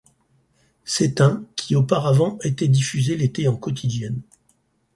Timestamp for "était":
2.41-2.67